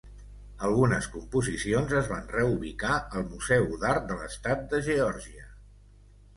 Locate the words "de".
4.11-4.21, 4.75-4.85